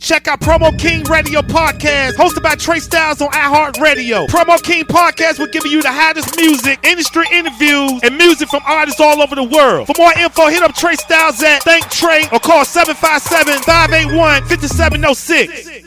Check 0.00 0.28
out 0.28 0.40
Promo 0.40 0.76
King 0.78 1.04
Radio 1.04 1.42
Podcast, 1.42 2.12
hosted 2.14 2.42
by 2.42 2.54
Tre' 2.54 2.76
Stylez 2.76 3.20
on 3.20 3.30
iHeartRadio. 3.32 4.28
Promo 4.28 4.60
King 4.62 4.84
Podcast 4.84 5.38
will 5.38 5.46
give 5.48 5.66
you 5.66 5.82
the 5.82 5.92
hottest 5.92 6.36
music, 6.38 6.80
industry 6.84 7.26
interviews, 7.30 8.00
and 8.02 8.16
music 8.16 8.48
from 8.48 8.62
artists 8.64 8.98
all 8.98 9.20
over 9.20 9.34
the 9.34 9.44
world. 9.44 9.86
For 9.86 9.94
more 9.98 10.12
info, 10.18 10.46
hit 10.46 10.62
up 10.62 10.74
Tre' 10.74 10.94
Stylez 10.94 11.42
at 11.42 11.62
Thank 11.64 11.90
Trey 11.90 12.24
or 12.32 12.40
call 12.40 12.64
757 12.64 13.62
581 13.62 14.44
5706. 14.46 15.86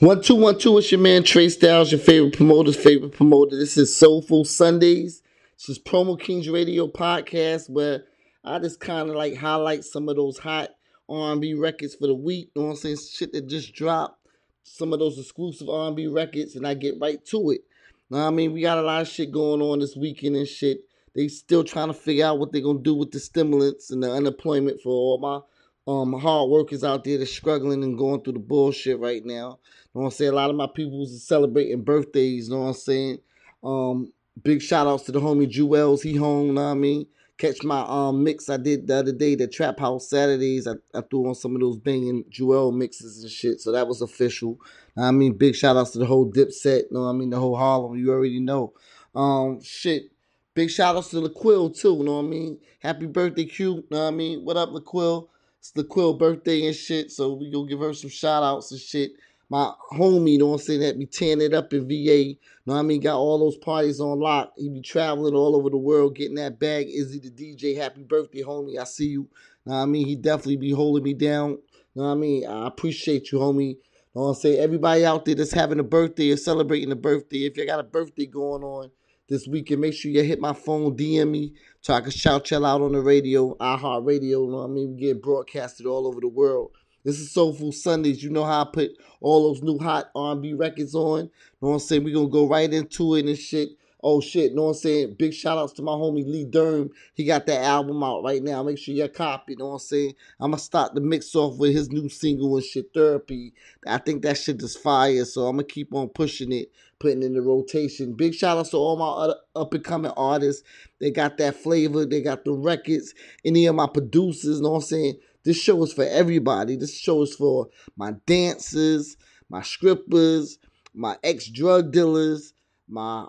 One 0.00 0.20
two 0.20 0.34
one 0.34 0.58
two. 0.58 0.78
It's 0.78 0.90
your 0.90 1.00
man 1.00 1.22
Tre' 1.22 1.46
Stylez, 1.46 1.92
your 1.92 2.00
favorite 2.00 2.36
promoter's 2.36 2.76
favorite 2.76 3.12
promoter. 3.12 3.56
This 3.56 3.76
is 3.76 3.94
Soulful 3.94 4.44
Sundays. 4.44 5.22
This 5.56 5.68
is 5.68 5.78
Promo 5.78 6.18
Kings 6.18 6.48
Radio 6.48 6.88
podcast 6.88 7.70
where 7.70 8.04
I 8.44 8.58
just 8.58 8.80
kind 8.80 9.10
of 9.10 9.16
like 9.16 9.36
highlight 9.36 9.84
some 9.84 10.08
of 10.08 10.16
those 10.16 10.38
hot 10.38 10.70
R&B 11.08 11.54
records 11.54 11.94
for 11.94 12.06
the 12.06 12.14
week. 12.14 12.50
You 12.54 12.62
know 12.62 12.68
what 12.68 12.72
I'm 12.74 12.76
saying? 12.78 12.98
Shit 13.10 13.32
that 13.32 13.48
just 13.48 13.74
dropped. 13.74 14.16
Some 14.64 14.92
of 14.92 14.98
those 14.98 15.18
exclusive 15.18 15.68
R&B 15.68 16.08
records, 16.08 16.54
and 16.54 16.66
I 16.66 16.74
get 16.74 17.00
right 17.00 17.24
to 17.26 17.50
it. 17.50 17.62
Now 18.10 18.26
I 18.26 18.30
mean, 18.30 18.52
we 18.52 18.60
got 18.60 18.78
a 18.78 18.82
lot 18.82 19.02
of 19.02 19.08
shit 19.08 19.32
going 19.32 19.62
on 19.62 19.80
this 19.80 19.96
weekend 19.96 20.36
and 20.36 20.46
shit. 20.46 20.80
They 21.14 21.28
still 21.28 21.64
trying 21.64 21.88
to 21.88 21.94
figure 21.94 22.26
out 22.26 22.38
what 22.38 22.52
they're 22.52 22.62
gonna 22.62 22.78
do 22.78 22.94
with 22.94 23.10
the 23.10 23.20
stimulants 23.20 23.90
and 23.90 24.02
the 24.02 24.12
unemployment 24.12 24.80
for 24.80 24.90
all 24.90 25.18
my 25.18 25.92
um 25.92 26.12
hard 26.12 26.50
workers 26.50 26.84
out 26.84 27.04
there 27.04 27.18
that's 27.18 27.32
struggling 27.32 27.82
and 27.82 27.98
going 27.98 28.22
through 28.22 28.34
the 28.34 28.38
bullshit 28.38 28.98
right 28.98 29.24
now. 29.24 29.32
You 29.34 29.40
know 29.40 29.58
what 29.92 30.04
I'm 30.04 30.10
saying? 30.12 30.32
A 30.32 30.36
lot 30.36 30.50
of 30.50 30.56
my 30.56 30.68
people's 30.74 31.26
celebrating 31.26 31.82
birthdays, 31.82 32.48
you 32.48 32.54
know 32.54 32.60
what 32.60 32.68
I'm 32.68 32.74
saying? 32.74 33.18
Um, 33.64 34.12
big 34.42 34.62
shout 34.62 34.86
outs 34.86 35.04
to 35.04 35.12
the 35.12 35.20
homie 35.20 35.50
Juelz, 35.50 36.02
he 36.02 36.14
home, 36.14 36.48
you 36.48 36.52
know 36.52 36.64
what 36.64 36.70
I 36.70 36.74
mean? 36.74 37.06
Catch 37.38 37.62
my 37.62 37.82
um 37.82 38.24
mix 38.24 38.48
I 38.48 38.56
did 38.56 38.88
the 38.88 38.96
other 38.96 39.12
day, 39.12 39.36
the 39.36 39.46
Trap 39.46 39.78
House 39.78 40.10
Saturdays. 40.10 40.66
I, 40.66 40.72
I 40.92 41.02
threw 41.02 41.28
on 41.28 41.36
some 41.36 41.54
of 41.54 41.60
those 41.60 41.76
banging 41.78 42.24
Jewel 42.28 42.72
mixes 42.72 43.22
and 43.22 43.30
shit, 43.30 43.60
so 43.60 43.70
that 43.70 43.86
was 43.86 44.02
official. 44.02 44.58
I 44.96 45.12
mean, 45.12 45.34
big 45.34 45.54
shout 45.54 45.76
outs 45.76 45.92
to 45.92 46.00
the 46.00 46.06
whole 46.06 46.28
Dipset, 46.28 46.82
you 46.82 46.88
know 46.90 47.08
I 47.08 47.12
mean? 47.12 47.30
The 47.30 47.38
whole 47.38 47.56
Harlem, 47.56 47.96
you 47.96 48.10
already 48.10 48.40
know. 48.40 48.72
Um, 49.14 49.62
shit. 49.62 50.10
Big 50.54 50.68
shout 50.68 50.96
outs 50.96 51.10
to 51.10 51.16
LaQuill 51.18 51.78
too, 51.78 51.94
you 51.98 52.04
know 52.04 52.16
what 52.16 52.24
I 52.24 52.28
mean? 52.28 52.58
Happy 52.80 53.06
birthday, 53.06 53.44
Q, 53.44 53.74
you 53.76 53.84
know 53.92 54.02
what 54.02 54.08
I 54.08 54.10
mean? 54.10 54.44
What 54.44 54.56
up, 54.56 54.70
LaQuill? 54.70 55.28
It's 55.60 55.70
LaQuill 55.72 56.18
birthday 56.18 56.66
and 56.66 56.74
shit, 56.74 57.12
so 57.12 57.34
we 57.34 57.52
gonna 57.52 57.68
give 57.68 57.78
her 57.78 57.94
some 57.94 58.10
shout 58.10 58.42
outs 58.42 58.72
and 58.72 58.80
shit. 58.80 59.12
My 59.50 59.72
homie, 59.92 60.32
you 60.32 60.38
know 60.38 60.48
what 60.48 60.60
I'm 60.60 60.66
saying, 60.66 60.80
that 60.80 60.98
be 60.98 61.06
tearing 61.06 61.40
it 61.40 61.54
up 61.54 61.72
in 61.72 61.88
VA, 61.88 61.94
you 61.94 62.36
know 62.66 62.74
what 62.74 62.80
I 62.80 62.82
mean? 62.82 63.00
Got 63.00 63.16
all 63.16 63.38
those 63.38 63.56
parties 63.56 63.98
on 63.98 64.20
lock. 64.20 64.52
He 64.58 64.68
be 64.68 64.82
traveling 64.82 65.34
all 65.34 65.56
over 65.56 65.70
the 65.70 65.78
world 65.78 66.16
getting 66.16 66.34
that 66.34 66.58
bag. 66.58 66.88
Izzy 66.88 67.18
the 67.18 67.30
DJ, 67.30 67.76
happy 67.76 68.02
birthday, 68.02 68.42
homie. 68.42 68.78
I 68.78 68.84
see 68.84 69.06
you. 69.06 69.10
you 69.10 69.28
know 69.64 69.76
what 69.76 69.82
I 69.82 69.86
mean? 69.86 70.06
He 70.06 70.16
definitely 70.16 70.56
be 70.56 70.72
holding 70.72 71.02
me 71.02 71.14
down. 71.14 71.50
You 71.50 72.02
know 72.02 72.08
what 72.08 72.12
I 72.12 72.14
mean? 72.16 72.46
I 72.46 72.66
appreciate 72.66 73.32
you, 73.32 73.38
homie. 73.38 73.70
You 73.70 73.76
know 74.14 74.22
what 74.22 74.28
I'm 74.28 74.34
saying? 74.34 74.60
Everybody 74.60 75.06
out 75.06 75.24
there 75.24 75.34
that's 75.34 75.52
having 75.52 75.80
a 75.80 75.84
birthday 75.84 76.30
or 76.30 76.36
celebrating 76.36 76.92
a 76.92 76.96
birthday, 76.96 77.46
if 77.46 77.56
you 77.56 77.64
got 77.64 77.80
a 77.80 77.84
birthday 77.84 78.26
going 78.26 78.62
on 78.62 78.90
this 79.28 79.46
weekend, 79.46 79.80
make 79.80 79.94
sure 79.94 80.10
you 80.10 80.22
hit 80.22 80.40
my 80.40 80.52
phone, 80.52 80.96
DM 80.96 81.30
me, 81.30 81.54
so 81.80 81.94
I 81.94 82.00
can 82.00 82.10
shout 82.10 82.50
y'all 82.50 82.66
out 82.66 82.82
on 82.82 82.92
the 82.92 83.00
radio, 83.00 83.54
iHeart 83.56 84.06
Radio. 84.06 84.44
You 84.44 84.50
know 84.50 84.58
what 84.58 84.64
I 84.64 84.68
mean? 84.68 84.94
We 84.94 85.00
get 85.00 85.22
broadcasted 85.22 85.86
all 85.86 86.06
over 86.06 86.20
the 86.20 86.28
world. 86.28 86.72
This 87.08 87.20
is 87.20 87.30
Soulful 87.30 87.72
Sundays. 87.72 88.22
You 88.22 88.28
know 88.28 88.44
how 88.44 88.60
I 88.60 88.66
put 88.70 88.90
all 89.22 89.44
those 89.48 89.62
new 89.62 89.78
hot 89.78 90.10
R&B 90.14 90.52
records 90.52 90.94
on. 90.94 91.20
You 91.20 91.30
know 91.62 91.68
what 91.68 91.72
I'm 91.72 91.78
saying? 91.78 92.04
We're 92.04 92.12
going 92.12 92.26
to 92.26 92.30
go 92.30 92.46
right 92.46 92.70
into 92.70 93.14
it 93.14 93.24
and 93.24 93.38
shit. 93.38 93.70
Oh 94.02 94.20
shit, 94.20 94.50
you 94.50 94.56
know 94.56 94.64
what 94.64 94.68
I'm 94.68 94.74
saying? 94.74 95.16
Big 95.18 95.32
shout 95.32 95.58
outs 95.58 95.72
to 95.72 95.82
my 95.82 95.92
homie 95.92 96.24
Lee 96.24 96.44
Durham. 96.44 96.90
He 97.14 97.24
got 97.24 97.46
that 97.46 97.64
album 97.64 98.04
out 98.04 98.22
right 98.22 98.42
now. 98.42 98.62
Make 98.62 98.78
sure 98.78 98.94
you 98.94 99.08
copy, 99.08 99.54
you 99.54 99.58
know 99.58 99.68
what 99.68 99.72
I'm 99.72 99.78
saying? 99.80 100.14
I'm 100.38 100.52
gonna 100.52 100.60
start 100.60 100.94
the 100.94 101.00
mix 101.00 101.34
off 101.34 101.58
with 101.58 101.72
his 101.74 101.90
new 101.90 102.08
single 102.08 102.54
and 102.54 102.64
shit, 102.64 102.94
Therapy. 102.94 103.54
I 103.88 103.98
think 103.98 104.22
that 104.22 104.38
shit 104.38 104.62
is 104.62 104.76
fire, 104.76 105.24
so 105.24 105.46
I'm 105.46 105.56
gonna 105.56 105.64
keep 105.64 105.92
on 105.92 106.10
pushing 106.10 106.52
it, 106.52 106.70
putting 107.00 107.24
in 107.24 107.34
the 107.34 107.42
rotation. 107.42 108.12
Big 108.12 108.34
shout 108.34 108.56
outs 108.56 108.70
to 108.70 108.76
all 108.76 108.96
my 108.96 109.08
other 109.08 109.34
up 109.56 109.74
and 109.74 109.82
coming 109.82 110.12
artists. 110.16 110.62
They 111.00 111.10
got 111.10 111.36
that 111.38 111.56
flavor, 111.56 112.06
they 112.06 112.22
got 112.22 112.44
the 112.44 112.52
records, 112.52 113.14
any 113.44 113.66
of 113.66 113.74
my 113.74 113.88
producers, 113.88 114.58
you 114.58 114.62
know 114.62 114.70
what 114.70 114.76
I'm 114.76 114.82
saying? 114.82 115.18
This 115.44 115.56
show 115.56 115.82
is 115.82 115.92
for 115.92 116.04
everybody. 116.04 116.76
This 116.76 116.98
show 116.98 117.22
is 117.22 117.34
for 117.34 117.68
my 117.96 118.12
dancers, 118.26 119.16
my 119.48 119.62
strippers, 119.62 120.58
my 120.94 121.16
ex 121.22 121.46
drug 121.46 121.92
dealers, 121.92 122.52
my 122.88 123.26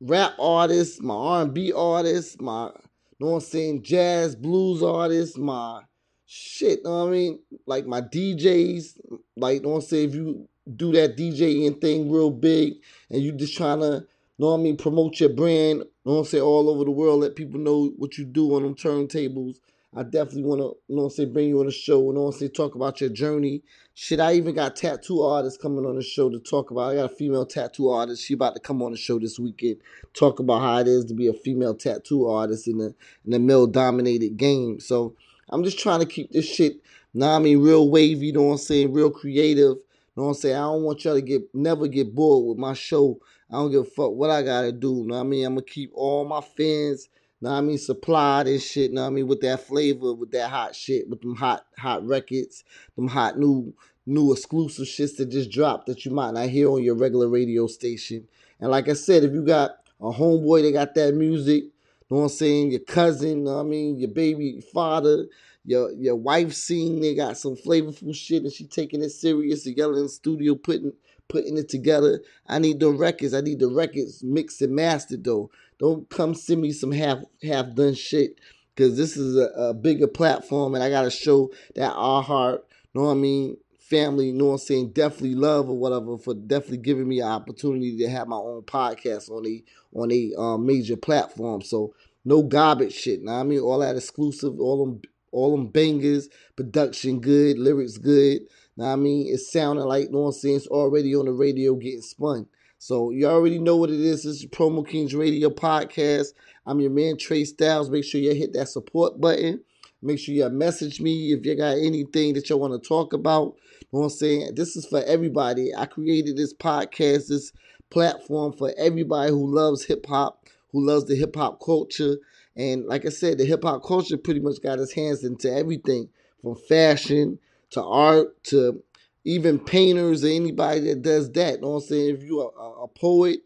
rap 0.00 0.34
artists, 0.38 1.00
my 1.00 1.14
R&B 1.14 1.72
artists, 1.72 2.40
my 2.40 2.70
know 3.18 3.28
what 3.28 3.34
I'm 3.34 3.40
saying, 3.40 3.82
jazz, 3.82 4.36
blues 4.36 4.82
artists, 4.82 5.38
my 5.38 5.82
shit, 6.26 6.84
know 6.84 7.04
what 7.04 7.08
I 7.08 7.10
mean? 7.12 7.38
Like 7.66 7.86
my 7.86 8.00
DJs, 8.02 8.98
like 9.36 9.62
know 9.62 9.70
what 9.70 9.74
I'm 9.76 9.80
saying, 9.82 10.08
if 10.10 10.14
you 10.14 10.48
do 10.74 10.92
that 10.92 11.16
DJing 11.16 11.80
thing 11.80 12.10
real 12.10 12.30
big 12.30 12.74
and 13.10 13.22
you 13.22 13.32
just 13.32 13.56
trying 13.56 13.80
to, 13.80 14.06
know 14.38 14.50
what 14.50 14.58
I 14.58 14.62
mean, 14.62 14.76
promote 14.76 15.18
your 15.20 15.30
brand, 15.30 15.78
know 15.78 15.86
what 16.12 16.18
I'm 16.18 16.24
saying, 16.26 16.44
all 16.44 16.68
over 16.68 16.84
the 16.84 16.90
world, 16.90 17.20
let 17.20 17.36
people 17.36 17.60
know 17.60 17.86
what 17.96 18.18
you 18.18 18.24
do 18.24 18.54
on 18.54 18.62
them 18.62 18.74
turntables. 18.74 19.56
I 19.96 20.02
definitely 20.02 20.42
want 20.44 20.60
to, 20.60 20.76
you 20.88 20.96
know 20.96 21.04
I'm 21.04 21.10
saying, 21.10 21.32
bring 21.32 21.48
you 21.48 21.60
on 21.60 21.66
the 21.66 21.72
show, 21.72 22.10
I'm 22.10 22.32
saying, 22.32 22.52
talk 22.52 22.74
about 22.74 23.00
your 23.00 23.08
journey. 23.08 23.62
Shit, 23.94 24.20
I 24.20 24.34
even 24.34 24.54
got 24.54 24.76
tattoo 24.76 25.22
artists 25.22 25.58
coming 25.60 25.86
on 25.86 25.96
the 25.96 26.02
show 26.02 26.28
to 26.28 26.38
talk 26.38 26.70
about. 26.70 26.92
I 26.92 26.96
got 26.96 27.12
a 27.12 27.14
female 27.14 27.46
tattoo 27.46 27.88
artist. 27.88 28.22
She 28.22 28.34
about 28.34 28.54
to 28.54 28.60
come 28.60 28.82
on 28.82 28.90
the 28.90 28.98
show 28.98 29.18
this 29.18 29.38
weekend, 29.38 29.78
talk 30.12 30.38
about 30.38 30.60
how 30.60 30.76
it 30.80 30.86
is 30.86 31.06
to 31.06 31.14
be 31.14 31.28
a 31.28 31.32
female 31.32 31.74
tattoo 31.74 32.28
artist 32.28 32.68
in 32.68 32.76
the 32.76 32.94
in 33.24 33.30
the 33.30 33.38
male 33.38 33.66
dominated 33.66 34.36
game. 34.36 34.80
So 34.80 35.14
I'm 35.48 35.64
just 35.64 35.78
trying 35.78 36.00
to 36.00 36.06
keep 36.06 36.30
this 36.30 36.44
shit, 36.44 36.82
nah, 37.14 37.36
I 37.36 37.38
mean, 37.38 37.60
real 37.62 37.88
wavy, 37.88 38.26
you 38.26 38.32
know 38.34 38.42
what 38.42 38.52
I'm 38.52 38.58
saying, 38.58 38.92
real 38.92 39.10
creative. 39.10 39.76
You 39.78 39.82
know 40.14 40.24
what 40.24 40.28
I'm 40.28 40.34
saying? 40.34 40.56
I 40.56 40.60
don't 40.60 40.82
want 40.82 41.02
y'all 41.06 41.14
to 41.14 41.22
get 41.22 41.54
never 41.54 41.88
get 41.88 42.14
bored 42.14 42.46
with 42.46 42.58
my 42.58 42.74
show. 42.74 43.18
I 43.50 43.54
don't 43.54 43.70
give 43.70 43.82
a 43.82 43.84
fuck 43.84 44.12
what 44.12 44.28
I 44.28 44.42
gotta 44.42 44.72
do. 44.72 44.96
You 44.96 45.06
know 45.06 45.14
what 45.14 45.20
I 45.20 45.24
mean? 45.24 45.46
I'm 45.46 45.54
gonna 45.54 45.62
keep 45.62 45.90
all 45.94 46.26
my 46.26 46.42
fans 46.42 47.08
know 47.46 47.52
what 47.52 47.58
I 47.58 47.62
mean, 47.62 47.78
supplied 47.78 48.48
and 48.48 48.60
shit, 48.60 48.92
know 48.92 49.02
what 49.02 49.06
I 49.06 49.10
mean, 49.10 49.28
with 49.28 49.40
that 49.42 49.60
flavor, 49.60 50.12
with 50.12 50.32
that 50.32 50.50
hot 50.50 50.74
shit, 50.74 51.08
with 51.08 51.20
them 51.20 51.36
hot, 51.36 51.64
hot 51.78 52.04
records, 52.04 52.64
them 52.96 53.06
hot 53.06 53.38
new, 53.38 53.72
new 54.04 54.32
exclusive 54.32 54.86
shits 54.86 55.16
that 55.18 55.30
just 55.30 55.50
dropped 55.50 55.86
that 55.86 56.04
you 56.04 56.10
might 56.10 56.34
not 56.34 56.48
hear 56.48 56.68
on 56.68 56.82
your 56.82 56.96
regular 56.96 57.28
radio 57.28 57.68
station. 57.68 58.26
And 58.60 58.70
like 58.70 58.88
I 58.88 58.94
said, 58.94 59.22
if 59.22 59.32
you 59.32 59.42
got 59.42 59.78
a 60.00 60.10
homeboy 60.10 60.62
that 60.62 60.72
got 60.72 60.94
that 60.96 61.14
music, 61.14 61.64
know 62.10 62.18
what 62.18 62.22
I'm 62.24 62.28
saying, 62.30 62.72
your 62.72 62.80
cousin, 62.80 63.44
know 63.44 63.54
what 63.54 63.60
I 63.60 63.68
mean, 63.68 63.96
your 63.96 64.10
baby 64.10 64.60
father, 64.72 65.26
your 65.64 65.92
your 65.92 66.16
wife 66.16 66.52
seeing 66.52 67.00
they 67.00 67.14
got 67.14 67.38
some 67.38 67.56
flavorful 67.56 68.14
shit 68.14 68.42
and 68.42 68.52
she 68.52 68.64
taking 68.64 69.02
it 69.02 69.10
serious 69.10 69.64
together 69.64 69.94
in 69.94 70.04
the 70.04 70.08
studio 70.08 70.54
putting 70.54 70.92
putting 71.28 71.56
it 71.56 71.68
together. 71.68 72.22
I 72.46 72.58
need 72.58 72.80
the 72.80 72.90
records. 72.90 73.34
I 73.34 73.40
need 73.40 73.58
the 73.58 73.68
records 73.68 74.22
mixed 74.22 74.62
and 74.62 74.74
mastered 74.74 75.24
though. 75.24 75.50
Don't 75.78 76.08
come 76.08 76.34
send 76.34 76.62
me 76.62 76.72
some 76.72 76.92
half 76.92 77.18
half 77.42 77.74
done 77.74 77.94
shit 77.94 78.40
because 78.74 78.96
this 78.96 79.16
is 79.16 79.36
a, 79.36 79.48
a, 79.56 79.74
bigger 79.74 80.06
platform 80.06 80.74
and 80.74 80.82
I 80.82 80.90
gotta 80.90 81.10
show 81.10 81.50
that 81.74 81.92
iHeart, 81.94 82.60
know 82.94 83.04
what 83.04 83.10
I 83.12 83.14
mean, 83.14 83.56
family, 83.78 84.32
know 84.32 84.46
what 84.46 84.52
I'm 84.52 84.58
saying, 84.58 84.90
definitely 84.90 85.34
love 85.34 85.68
or 85.68 85.76
whatever 85.76 86.18
for 86.18 86.34
definitely 86.34 86.78
giving 86.78 87.08
me 87.08 87.20
an 87.20 87.28
opportunity 87.28 87.96
to 87.98 88.08
have 88.08 88.28
my 88.28 88.36
own 88.36 88.62
podcast 88.62 89.30
on 89.30 89.46
a 89.46 89.62
on 89.94 90.10
a 90.12 90.32
um, 90.38 90.66
major 90.66 90.96
platform. 90.96 91.62
So 91.62 91.94
no 92.24 92.42
garbage 92.42 92.92
shit. 92.92 93.22
Now 93.22 93.40
I 93.40 93.42
mean 93.42 93.60
all 93.60 93.78
that 93.78 93.96
exclusive, 93.96 94.58
all 94.60 94.84
them 94.84 95.02
all 95.30 95.56
them 95.56 95.68
bangers, 95.68 96.28
production 96.56 97.20
good, 97.20 97.58
lyrics 97.58 97.98
good. 97.98 98.42
Now 98.76 98.92
I 98.92 98.96
mean 98.96 99.32
it's 99.32 99.52
sounding 99.52 99.84
like 99.84 100.10
know 100.10 100.20
what 100.20 100.26
I'm 100.28 100.32
saying, 100.32 100.56
it's 100.56 100.66
already 100.66 101.14
on 101.14 101.26
the 101.26 101.32
radio 101.32 101.74
getting 101.74 102.02
spun. 102.02 102.46
So 102.86 103.10
you 103.10 103.26
already 103.26 103.58
know 103.58 103.74
what 103.74 103.90
it 103.90 103.98
is. 103.98 104.22
This 104.22 104.36
is 104.36 104.46
Promo 104.46 104.86
Kings 104.86 105.12
Radio 105.12 105.50
Podcast. 105.50 106.34
I'm 106.66 106.78
your 106.78 106.92
man 106.92 107.16
Tre' 107.16 107.42
Stylez. 107.42 107.90
Make 107.90 108.04
sure 108.04 108.20
you 108.20 108.32
hit 108.32 108.52
that 108.52 108.68
support 108.68 109.20
button. 109.20 109.60
Make 110.02 110.20
sure 110.20 110.36
you 110.36 110.48
message 110.50 111.00
me 111.00 111.32
if 111.32 111.44
you 111.44 111.56
got 111.56 111.78
anything 111.78 112.34
that 112.34 112.48
you 112.48 112.56
want 112.56 112.80
to 112.80 112.88
talk 112.88 113.12
about. 113.12 113.56
You 113.80 113.86
know 113.92 113.98
what 113.98 114.04
I'm 114.04 114.10
saying? 114.10 114.54
This 114.54 114.76
is 114.76 114.86
for 114.86 115.02
everybody. 115.02 115.74
I 115.74 115.86
created 115.86 116.36
this 116.36 116.54
podcast, 116.54 117.26
this 117.26 117.50
platform 117.90 118.52
for 118.52 118.72
everybody 118.78 119.32
who 119.32 119.52
loves 119.52 119.84
hip 119.84 120.06
hop, 120.06 120.46
who 120.70 120.86
loves 120.86 121.06
the 121.06 121.16
hip 121.16 121.34
hop 121.34 121.60
culture. 121.60 122.18
And 122.54 122.84
like 122.84 123.04
I 123.04 123.08
said, 123.08 123.38
the 123.38 123.46
hip 123.46 123.64
hop 123.64 123.82
culture 123.82 124.16
pretty 124.16 124.38
much 124.38 124.62
got 124.62 124.78
its 124.78 124.92
hands 124.92 125.24
into 125.24 125.52
everything 125.52 126.08
from 126.40 126.54
fashion 126.54 127.40
to 127.70 127.82
art 127.82 128.44
to 128.44 128.80
even 129.26 129.58
painters 129.58 130.24
or 130.24 130.28
anybody 130.28 130.80
that 130.80 131.02
does 131.02 131.32
that. 131.32 131.56
You 131.56 131.60
know 131.62 131.70
what 131.70 131.82
I'm 131.82 131.88
saying? 131.88 132.16
If 132.16 132.22
you're 132.22 132.52
a, 132.56 132.84
a 132.84 132.88
poet, 132.88 133.40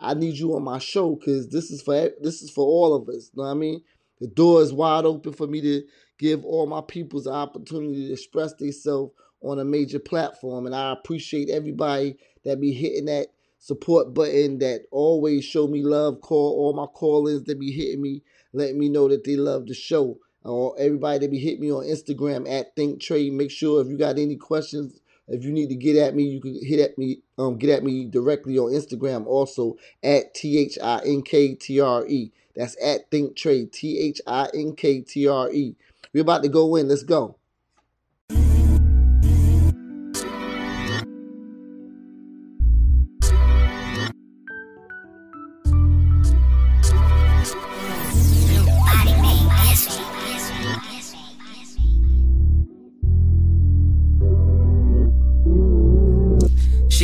I 0.00 0.14
need 0.14 0.36
you 0.36 0.56
on 0.56 0.64
my 0.64 0.78
show 0.78 1.14
because 1.14 1.48
this 1.48 1.70
is 1.70 1.82
for 1.82 2.10
this 2.20 2.40
is 2.42 2.50
for 2.50 2.64
all 2.64 2.94
of 2.94 3.08
us. 3.08 3.30
You 3.34 3.42
know 3.42 3.48
what 3.48 3.50
I 3.50 3.54
mean? 3.54 3.82
The 4.20 4.28
door 4.28 4.62
is 4.62 4.72
wide 4.72 5.04
open 5.04 5.34
for 5.34 5.46
me 5.46 5.60
to 5.60 5.82
give 6.18 6.42
all 6.44 6.66
my 6.66 6.80
peoples 6.80 7.24
the 7.24 7.32
opportunity 7.32 8.06
to 8.06 8.14
express 8.14 8.54
themselves 8.54 9.12
on 9.42 9.58
a 9.58 9.64
major 9.64 9.98
platform. 9.98 10.64
And 10.64 10.74
I 10.74 10.92
appreciate 10.92 11.50
everybody 11.50 12.16
that 12.44 12.58
be 12.58 12.72
hitting 12.72 13.04
that 13.04 13.26
support 13.58 14.14
button 14.14 14.58
that 14.60 14.86
always 14.90 15.44
show 15.44 15.66
me 15.66 15.82
love, 15.82 16.22
call 16.22 16.54
all 16.56 16.72
my 16.72 16.86
call-ins 16.86 17.44
that 17.44 17.60
be 17.60 17.72
hitting 17.72 18.00
me, 18.00 18.22
letting 18.54 18.78
me 18.78 18.88
know 18.88 19.06
that 19.08 19.24
they 19.24 19.36
love 19.36 19.66
the 19.66 19.74
show. 19.74 20.18
Or 20.44 20.74
everybody 20.78 21.18
that 21.18 21.30
be 21.30 21.40
hitting 21.40 21.60
me 21.60 21.72
on 21.72 21.84
Instagram 21.84 22.48
at 22.50 22.74
Think 22.76 23.02
Tre. 23.02 23.30
Make 23.30 23.50
sure 23.50 23.82
if 23.82 23.88
you 23.88 23.98
got 23.98 24.18
any 24.18 24.36
questions, 24.36 25.00
if 25.28 25.44
you 25.44 25.52
need 25.52 25.68
to 25.68 25.74
get 25.74 25.96
at 25.96 26.14
me, 26.14 26.24
you 26.24 26.40
can 26.40 26.58
hit 26.64 26.80
at 26.80 26.96
me, 26.98 27.20
um, 27.38 27.58
get 27.58 27.70
at 27.70 27.82
me 27.82 28.04
directly 28.04 28.58
on 28.58 28.72
Instagram 28.72 29.26
also 29.26 29.76
at 30.02 30.34
T 30.34 30.58
H 30.58 30.78
I 30.82 31.00
N 31.04 31.22
K 31.22 31.54
T 31.54 31.80
R 31.80 32.06
E. 32.06 32.32
That's 32.54 32.76
at 32.82 33.10
Think 33.10 33.36
Tre, 33.36 33.66
T 33.66 33.98
H 33.98 34.20
I 34.26 34.48
N 34.54 34.74
K 34.74 35.00
T 35.00 35.28
R 35.28 35.50
E. 35.52 35.74
We're 36.12 36.22
about 36.22 36.42
to 36.44 36.48
go 36.48 36.76
in. 36.76 36.88
Let's 36.88 37.02
go. 37.02 37.36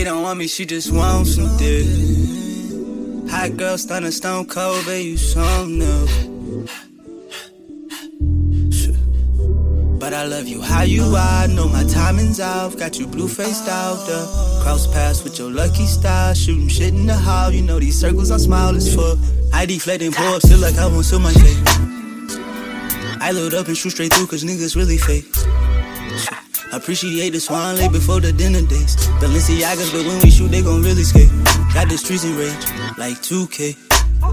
She 0.03 0.07
don't 0.07 0.25
want 0.25 0.41
me, 0.41 0.49
she 0.49 0.67
just 0.67 0.91
wants 0.91 1.37
some 1.37 1.57
dick. 1.59 1.87
Hot 3.31 3.57
girl, 3.57 3.79
stunning 3.79 4.11
stone 4.11 4.47
cold, 4.47 4.85
baby, 4.85 5.11
you 5.11 5.17
something 5.17 5.81
else. 5.81 6.25
But 10.01 10.13
I 10.13 10.25
love 10.25 10.49
you 10.49 10.61
how 10.61 10.83
you 10.83 11.05
are, 11.05 11.47
know 11.47 11.69
my 11.69 11.85
timing's 11.85 12.41
off. 12.41 12.77
Got 12.77 12.99
you 12.99 13.07
blue 13.07 13.29
faced 13.29 13.69
out 13.69 13.95
the 14.09 14.61
cross 14.65 14.89
paths 14.89 15.23
with 15.23 15.39
your 15.39 15.53
lucky 15.53 15.87
style. 15.87 16.35
Shooting 16.35 16.67
shit 16.67 16.93
in 16.93 17.07
the 17.07 17.15
hall, 17.15 17.53
you 17.53 17.63
know 17.63 17.79
these 17.79 17.97
circles 17.97 18.33
I 18.33 18.39
smile 18.39 18.75
as 18.75 18.93
fuck. 18.93 19.19
I 19.53 19.63
and 19.63 20.13
pull 20.13 20.35
up, 20.35 20.43
still 20.43 20.59
like 20.59 20.79
I 20.79 20.89
want 20.89 21.07
to 21.07 21.19
my 21.21 21.33
face. 21.33 21.63
I 23.21 23.31
load 23.31 23.55
up 23.55 23.69
and 23.69 23.77
shoot 23.77 23.91
straight 23.91 24.13
through, 24.13 24.27
cause 24.27 24.43
niggas 24.43 24.75
really 24.75 24.99
fake. 24.99 25.33
Appreciate 26.73 27.35
the 27.35 27.41
swan 27.41 27.77
lake 27.77 27.93
before 27.93 28.19
the 28.21 28.33
dinner 28.33 28.63
dates. 28.63 28.97
Balenciagas, 29.21 29.93
but 29.93 30.07
when 30.07 30.19
we 30.23 30.31
shoot, 30.31 30.49
they 30.49 30.63
gon' 30.63 30.81
really 30.81 31.03
skate. 31.03 31.29
Got 31.75 31.91
the 31.91 31.99
streets 31.99 32.25
in 32.25 32.35
rage, 32.35 32.65
like 32.97 33.21
2K. 33.21 33.77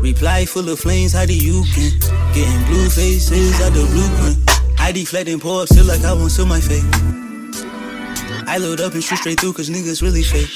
Reply 0.02 0.46
full 0.46 0.70
of 0.70 0.80
flames, 0.80 1.12
how 1.12 1.26
do 1.26 1.36
you 1.36 1.66
can? 1.76 1.92
Getting 2.34 2.66
blue 2.68 2.88
faces 2.90 3.60
out 3.60 3.74
the 3.74 3.84
blueprint. 3.92 4.80
I 4.80 4.94
deflect 4.94 5.28
and 5.28 5.42
pull 5.42 5.60
up, 5.60 5.68
still 5.68 5.86
like 5.86 6.06
I 6.06 6.14
want 6.14 6.32
to 6.36 6.46
my 6.46 6.62
face. 6.62 6.86
I 8.48 8.58
load 8.58 8.80
up 8.80 8.94
and 8.94 9.04
shoot 9.04 9.18
straight 9.18 9.38
through, 9.42 9.54
cause 9.54 9.70
niggas 9.70 10.02
really 10.02 10.24
fake. 10.24 10.48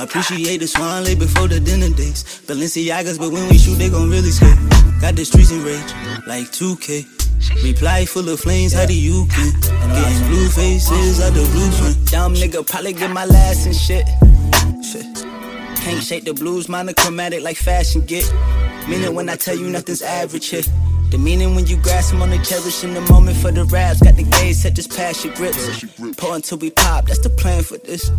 Appreciate 0.00 0.56
the 0.56 0.66
swan 0.66 1.04
lake 1.04 1.18
before 1.18 1.48
the 1.48 1.60
dinner 1.60 1.90
dates. 1.90 2.40
Balenciagas, 2.46 3.18
but 3.18 3.30
when 3.30 3.46
we 3.50 3.58
shoot, 3.58 3.74
they 3.74 3.90
gon' 3.90 4.08
really 4.08 4.30
skate. 4.30 4.56
Got 5.02 5.16
the 5.16 5.24
streets 5.26 5.50
in 5.50 5.62
rage, 5.62 5.92
like 6.26 6.46
2K. 6.48 7.19
Reply 7.62 8.04
full 8.04 8.28
of 8.28 8.40
flames, 8.40 8.72
how 8.72 8.86
do 8.86 8.94
you 8.94 9.26
can? 9.26 9.52
Getting 9.60 10.28
blue 10.28 10.48
faces 10.48 11.20
out 11.20 11.32
the 11.34 11.42
blueprint. 11.52 12.10
Dumb 12.10 12.34
nigga 12.34 12.66
probably 12.66 12.92
get 12.92 13.10
my 13.10 13.24
last 13.24 13.66
and 13.66 13.74
shit. 13.74 14.06
shit. 14.84 15.26
Can't 15.76 16.02
shake 16.02 16.24
the 16.24 16.34
blues, 16.34 16.68
monochromatic 16.68 17.42
like 17.42 17.56
fashion 17.56 18.02
get. 18.06 18.30
Meaning 18.88 19.14
when 19.14 19.28
I 19.28 19.36
tell 19.36 19.56
you 19.56 19.68
nothing's 19.70 20.02
average 20.02 20.48
here. 20.48 20.62
The 21.10 21.18
meaning 21.18 21.54
when 21.56 21.66
you 21.66 21.76
grasp 21.76 22.12
them 22.12 22.22
on 22.22 22.30
the 22.30 22.38
cherish 22.38 22.84
in 22.84 22.94
the 22.94 23.00
moment 23.02 23.36
for 23.36 23.50
the 23.50 23.64
raps. 23.64 24.00
Got 24.00 24.16
the 24.16 24.22
gauge 24.22 24.56
set, 24.56 24.74
just 24.74 24.94
pass 24.96 25.24
your 25.24 25.34
grips. 25.34 25.84
Pour 26.16 26.36
until 26.36 26.58
we 26.58 26.70
pop, 26.70 27.06
that's 27.06 27.18
the 27.18 27.30
plan 27.30 27.62
for 27.62 27.78
this. 27.78 28.10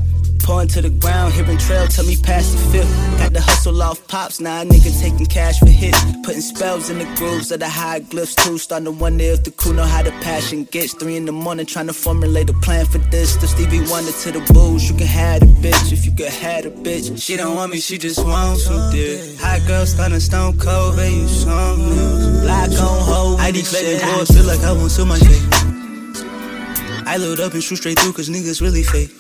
Pour 0.43 0.61
into 0.61 0.81
the 0.81 0.89
ground, 0.89 1.33
hearing 1.33 1.57
trail, 1.57 1.87
tell 1.87 2.05
me 2.05 2.17
pass 2.17 2.51
the 2.51 2.57
fifth. 2.71 3.19
Got 3.19 3.33
the 3.33 3.41
hustle 3.41 3.81
off 3.81 4.05
pops, 4.07 4.39
now 4.39 4.61
a 4.61 4.65
nigga 4.65 4.91
taking 4.99 5.27
cash 5.27 5.59
for 5.59 5.67
hits. 5.67 5.99
Putting 6.23 6.41
spells 6.41 6.89
in 6.89 6.97
the 6.97 7.05
grooves 7.15 7.51
of 7.51 7.59
the 7.59 7.69
hieroglyphs 7.69 8.35
too. 8.35 8.57
Starting 8.57 8.85
to 8.85 8.91
wonder 8.91 9.23
if 9.23 9.43
the 9.43 9.51
crew 9.51 9.73
know 9.73 9.83
how 9.83 10.01
the 10.01 10.11
passion 10.23 10.65
gets. 10.65 10.93
Three 10.93 11.15
in 11.15 11.25
the 11.25 11.31
morning, 11.31 11.65
trying 11.65 11.87
to 11.87 11.93
formulate 11.93 12.49
a 12.49 12.53
plan 12.53 12.85
for 12.85 12.97
this. 12.97 13.35
The 13.35 13.47
Stevie 13.47 13.81
Wonder 13.89 14.11
to 14.11 14.31
the 14.31 14.53
booze, 14.53 14.89
you 14.89 14.97
can 14.97 15.07
have 15.07 15.41
the 15.41 15.45
bitch 15.45 15.93
if 15.93 16.05
you 16.05 16.11
could 16.11 16.27
have 16.27 16.63
the 16.63 16.71
bitch. 16.71 17.21
She 17.21 17.37
don't 17.37 17.55
want 17.55 17.71
me, 17.71 17.79
she 17.79 17.97
just 17.97 18.23
wants 18.23 18.65
some 18.65 18.91
dick. 18.91 19.37
Hot 19.39 19.61
girl, 19.67 19.85
stunning 19.85 20.19
stone 20.19 20.57
cold, 20.57 20.95
baby, 20.95 21.21
you 21.21 21.27
something 21.27 21.97
else. 21.97 22.41
Black 22.41 22.69
on 22.81 23.01
hold, 23.05 23.39
I 23.39 23.51
deflating 23.51 23.99
boys, 24.01 24.29
feel 24.29 24.45
like 24.45 24.61
I 24.61 24.71
want 24.71 24.91
to 24.91 25.05
my 25.05 25.17
face. 25.19 25.47
I 27.05 27.17
load 27.17 27.39
up 27.39 27.53
and 27.53 27.63
shoot 27.63 27.77
straight 27.77 27.99
through, 27.99 28.13
cause 28.13 28.29
niggas 28.29 28.61
really 28.61 28.83
fake. 28.83 29.11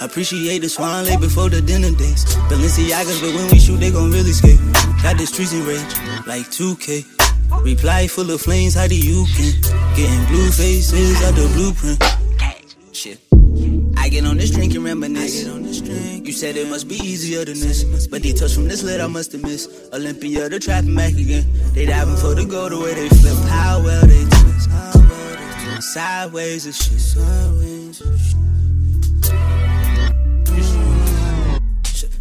Appreciate 0.00 0.60
the 0.60 0.68
swan 0.68 1.04
lake 1.04 1.20
before 1.20 1.48
the 1.48 1.60
dinner 1.60 1.90
dates. 1.90 2.24
Balenciagas, 2.48 3.20
but 3.20 3.34
when 3.34 3.50
we 3.50 3.58
shoot, 3.58 3.78
they 3.78 3.90
gon' 3.90 4.10
really 4.10 4.32
skate. 4.32 4.58
Got 5.02 5.18
the 5.18 5.26
streets 5.26 5.52
in 5.52 5.64
rage, 5.64 5.80
like 6.26 6.46
2K. 6.50 7.04
Reply 7.64 8.06
full 8.08 8.30
of 8.30 8.40
flames, 8.40 8.74
how 8.74 8.86
do 8.86 8.96
you 8.96 9.24
can? 9.36 9.52
Getting 9.96 10.24
blue 10.26 10.50
faces 10.50 11.22
out 11.22 11.34
the 11.34 11.48
blueprint. 11.54 12.02
Shit. 12.92 13.43
I 14.04 14.08
get 14.10 14.26
on 14.26 14.36
this 14.36 14.50
drink 14.50 14.74
and 14.74 14.84
reminisce. 14.84 15.46
You 15.46 16.32
said 16.32 16.58
it 16.58 16.68
must 16.68 16.88
be 16.88 16.96
easier 16.96 17.42
than 17.42 17.58
this. 17.58 18.06
But 18.06 18.22
they 18.22 18.32
touch 18.32 18.52
from 18.52 18.68
this 18.68 18.82
lit, 18.82 19.00
I 19.00 19.06
must 19.06 19.32
have 19.32 19.42
missed. 19.42 19.70
Olympia, 19.94 20.46
the 20.50 20.58
trapping 20.60 20.94
back 20.94 21.14
again. 21.14 21.46
They 21.72 21.86
diving 21.86 22.16
for 22.16 22.34
the 22.34 22.44
gold, 22.44 22.72
the 22.72 22.78
way 22.80 22.92
they 22.92 23.08
flip. 23.08 23.34
How 23.48 23.82
well 23.82 24.06
they 24.06 24.24
twist. 24.24 24.68
Sideways 25.94 26.66
and 26.66 26.74
shit. 26.74 27.00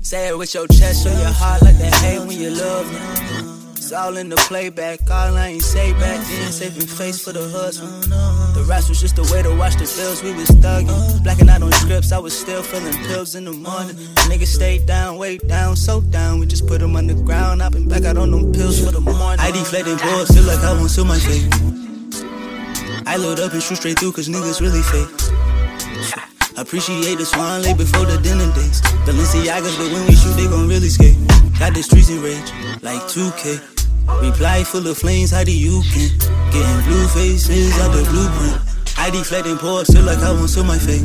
Say 0.01 0.29
it 0.29 0.37
with 0.37 0.53
your 0.53 0.67
chest 0.67 1.05
or 1.05 1.09
your 1.09 1.33
heart 1.33 1.63
like 1.63 1.77
that 1.79 1.93
hate 1.95 2.19
when 2.19 2.39
you 2.39 2.51
love 2.51 2.87
all 3.93 4.17
in 4.17 4.29
the 4.29 4.35
playback, 4.35 4.99
all 5.09 5.37
I 5.37 5.47
ain't 5.49 5.61
say 5.61 5.91
back 5.93 6.25
then. 6.27 6.51
Saving 6.51 6.87
face 6.87 7.23
for 7.23 7.31
the 7.31 7.47
husband. 7.49 8.03
The 8.55 8.65
rest 8.67 8.89
was 8.89 8.99
just 8.99 9.17
a 9.17 9.23
way 9.33 9.41
to 9.41 9.55
watch 9.55 9.75
the 9.75 9.85
bills, 9.97 10.23
we 10.23 10.33
was 10.33 10.49
thugging. 10.49 11.23
Blacking 11.23 11.49
out 11.49 11.61
on 11.61 11.71
scripts, 11.73 12.11
I 12.11 12.19
was 12.19 12.37
still 12.37 12.63
feeling 12.63 12.93
pills 13.07 13.35
in 13.35 13.45
the 13.45 13.53
morning. 13.53 13.95
Niggas 14.29 14.47
stayed 14.47 14.85
down, 14.85 15.17
way 15.17 15.37
down, 15.37 15.75
so 15.75 16.01
down. 16.01 16.39
We 16.39 16.45
just 16.45 16.67
put 16.67 16.79
them 16.81 16.95
on 16.95 17.07
the 17.07 17.15
ground, 17.15 17.61
I 17.61 17.69
been 17.69 17.87
back 17.87 18.03
out 18.03 18.17
on 18.17 18.31
them 18.31 18.51
pills 18.51 18.83
for 18.83 18.91
the 18.91 19.01
morning. 19.01 19.39
I 19.39 19.51
deflating 19.51 19.97
boys, 19.97 20.29
feel 20.29 20.43
like 20.43 20.59
I 20.59 20.73
want 20.73 20.93
to 20.93 21.05
my 21.05 21.19
face. 21.19 21.47
I 23.05 23.17
load 23.17 23.39
up 23.39 23.53
and 23.53 23.61
shoot 23.61 23.77
straight 23.77 23.99
through, 23.99 24.13
cause 24.13 24.29
niggas 24.29 24.61
really 24.61 24.81
fake. 24.81 25.33
Appreciate 26.55 27.17
the 27.17 27.25
swan 27.25 27.63
lake 27.63 27.77
before 27.77 28.05
the 28.05 28.17
dinner 28.21 28.45
dates. 28.53 28.81
Balenciagas, 29.05 29.77
but 29.77 29.91
when 29.91 30.05
we 30.05 30.13
shoot, 30.13 30.33
they 30.33 30.47
gon' 30.47 30.67
really 30.67 30.89
skate. 30.89 31.17
Got 31.59 31.73
the 31.73 31.81
streets 31.81 32.09
in 32.09 32.21
rage, 32.21 32.51
like 32.81 33.01
2K. 33.09 33.72
Reply 34.21 34.63
full 34.63 34.87
of 34.87 34.97
flames, 34.97 35.31
how 35.31 35.43
do 35.43 35.51
you 35.51 35.81
can? 35.91 36.09
Getting 36.51 36.81
blue 36.85 37.07
faces 37.07 37.79
out 37.79 37.91
the 37.91 38.03
blueprint. 38.09 38.97
I 38.97 39.09
deflecting 39.09 39.57
pores, 39.57 39.89
feel 39.89 40.03
like 40.03 40.19
I 40.19 40.31
want 40.31 40.51
to 40.53 40.63
my 40.63 40.77
face. 40.77 41.03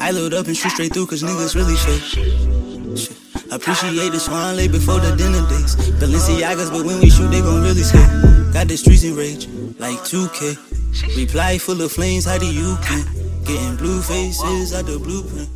I 0.00 0.10
load 0.10 0.34
up 0.34 0.46
and 0.46 0.56
shoot 0.56 0.70
straight 0.70 0.92
through, 0.92 1.06
cause 1.06 1.22
niggas 1.22 1.54
really. 1.54 1.76
Shit. 1.76 3.12
Appreciate 3.50 4.12
the 4.12 4.20
swan 4.20 4.56
lake 4.56 4.72
before 4.72 5.00
the 5.00 5.16
dinner 5.16 5.40
dates. 5.48 5.74
Balenciagas, 5.98 6.70
but 6.70 6.84
when 6.84 7.00
we 7.00 7.10
shoot, 7.10 7.28
they 7.28 7.40
gon' 7.40 7.62
really 7.62 7.82
skate. 7.82 8.52
Got 8.52 8.68
the 8.68 8.76
streets 8.76 9.04
in 9.04 9.16
rage, 9.16 9.46
like 9.78 9.98
2K. 10.04 11.16
Reply 11.16 11.58
full 11.58 11.80
of 11.82 11.92
flames, 11.92 12.24
how 12.24 12.38
do 12.38 12.46
you 12.46 12.76
can? 12.82 13.04
Getting 13.44 13.76
blue 13.76 14.00
faces 14.02 14.74
out 14.74 14.86
the 14.86 14.98
blueprint. 14.98 15.48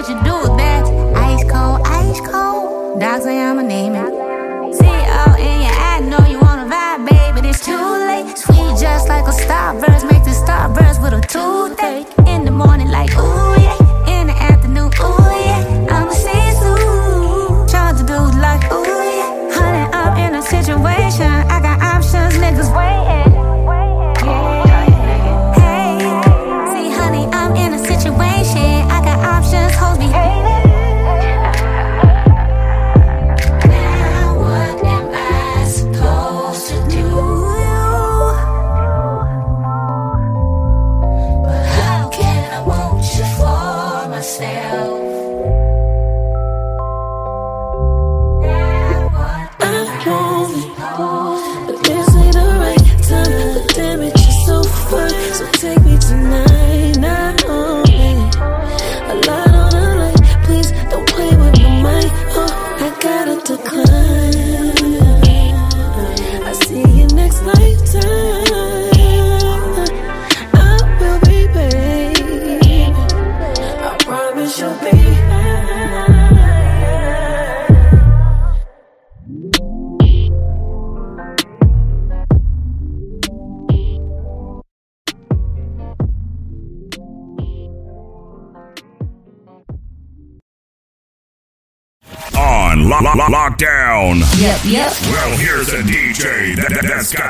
what 0.00 0.08
you 0.08 0.22
do 0.24 0.34
with 0.48 0.56
that. 0.56 0.84
Ice 1.14 1.44
cold, 1.44 1.82
ice 1.84 2.20
cold. 2.20 3.00
Dogs 3.00 3.24
say 3.24 3.38
I'ma 3.38 3.60
name 3.60 3.94
it. 3.94 4.74
See 4.74 4.86
all 4.86 5.34
in 5.36 5.60
your 5.60 5.76
eye, 5.88 6.00
know 6.00 6.24
you 6.26 6.40
wanna 6.40 6.64
vibe, 6.64 7.06
baby. 7.10 7.48
It's 7.48 7.62
too 7.62 7.76
late. 8.08 8.38
Sweet 8.38 8.80
just 8.80 9.08
like 9.08 9.26
a 9.26 9.36
starburst, 9.42 10.10
make 10.10 10.24
the 10.24 10.30
starburst 10.30 11.02
with 11.02 11.12
a 11.12 11.20
toothache 11.20 12.08
in 12.26 12.46
the 12.46 12.50
morning, 12.50 12.88
like 12.88 13.10
ooh 13.18 13.60
yeah. 13.60 13.69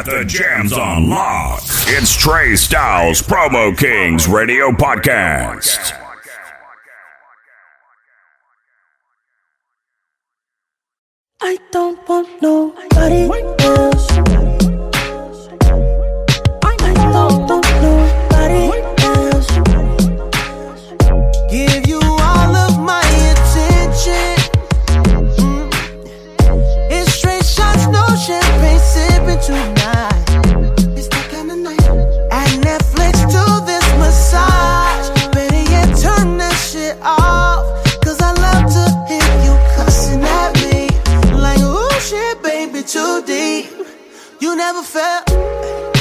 The 0.05 0.25
Jams 0.25 0.73
on 0.73 1.11
Lock. 1.11 1.61
It's 1.87 2.17
Tre' 2.17 2.55
Stylez, 2.55 3.23
Promo 3.23 3.77
Kings 3.77 4.27
Radio 4.27 4.71
Podcast. 4.71 5.93
I 11.43 11.59
don't 11.71 11.99
want 12.09 12.29
nobody 12.41 13.23
else. 13.61 14.11
I 16.63 16.77
don't 16.87 17.49
want 17.49 17.67
nobody 17.83 18.65
else. 19.05 19.51
Give 21.51 21.87
you 21.87 22.01
all 22.01 22.57
of 22.57 22.79
my 22.81 23.05
attention. 23.33 24.37
Mm. 25.37 25.71
It's 26.91 27.13
straight 27.13 27.45
shots, 27.45 27.87
no 27.89 28.07
champagne 28.17 28.79
sipping 28.79 29.41
too. 29.47 29.80
never 44.73 44.85
felt. 44.85 46.00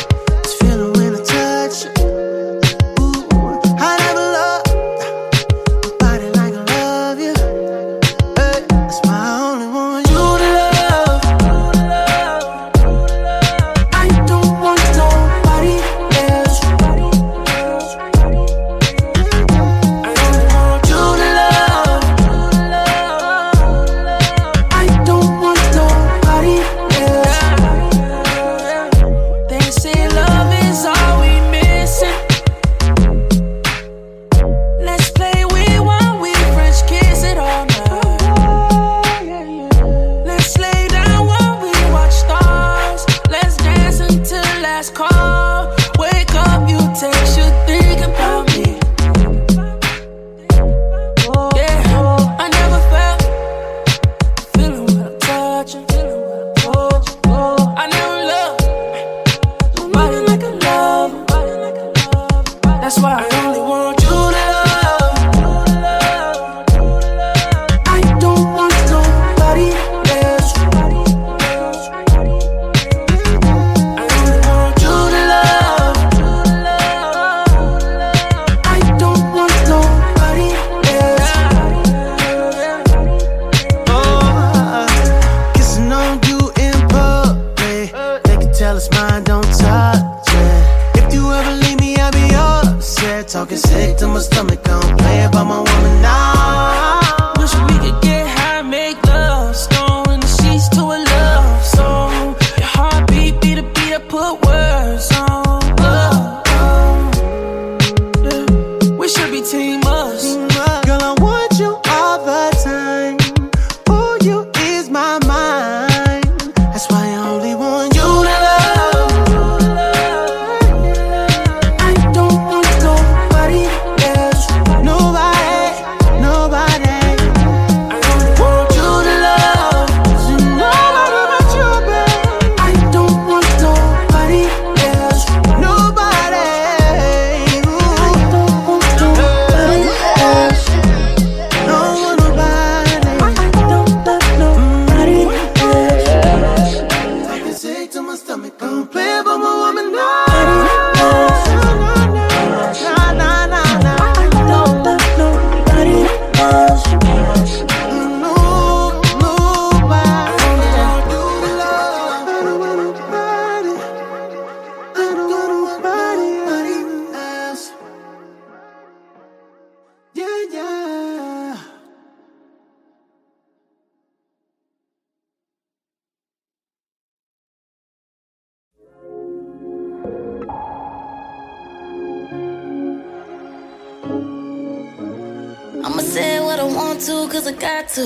I'ma 185.90 186.04
say 186.04 186.40
what 186.40 186.60
I 186.60 186.64
want 186.66 187.02
to, 187.02 187.28
cause 187.30 187.48
I 187.48 187.52
got 187.52 187.90
to. 187.96 188.04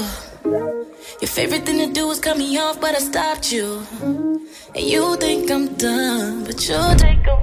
Your 1.20 1.28
favorite 1.28 1.66
thing 1.66 1.80
to 1.86 1.94
do 1.94 2.10
is 2.12 2.20
cut 2.22 2.38
me 2.38 2.58
off, 2.58 2.80
but 2.80 2.96
I 2.96 3.00
stopped 3.00 3.52
you. 3.52 3.86
And 4.74 4.86
you 4.92 5.18
think 5.18 5.52
I'm 5.52 5.68
done, 5.76 6.46
but 6.46 6.66
you'll 6.66 6.96
take 6.96 7.28
a 7.28 7.43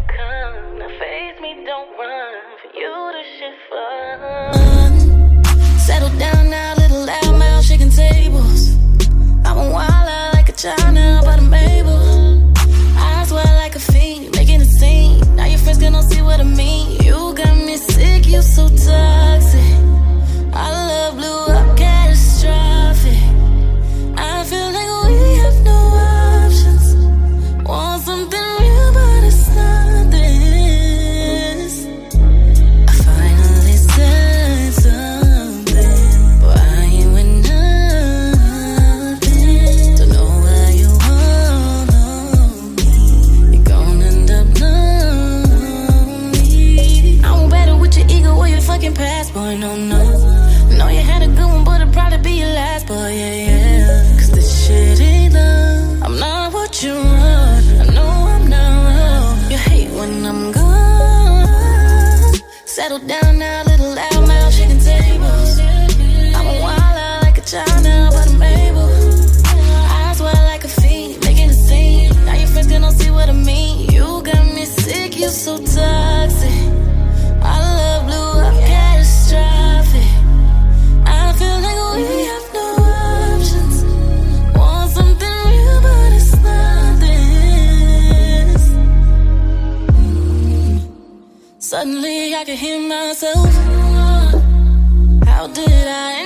did 95.66 95.86
I 95.86 96.19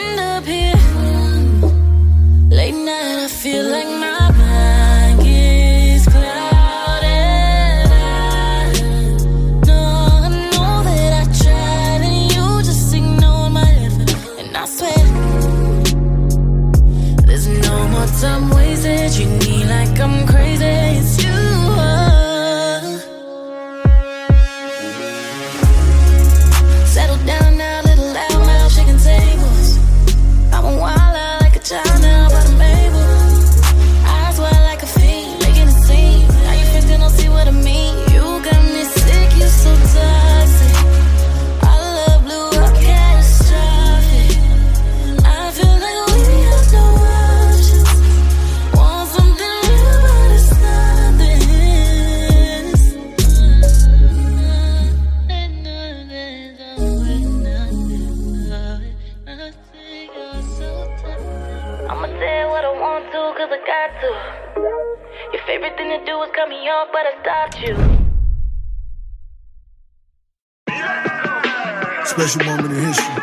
Special 72.15 72.45
moment 72.45 72.73
in 72.73 72.85
history. 72.85 73.15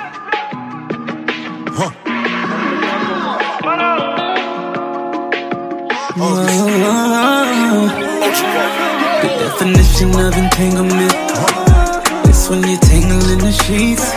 Huh. 1.79 1.91
The 9.21 9.29
definition 9.39 10.09
of 10.19 10.35
entanglement. 10.35 11.15
It's 12.27 12.49
when 12.49 12.67
you 12.67 12.75
tangle 12.83 13.23
in 13.31 13.39
the 13.39 13.53
sheets. 13.63 14.11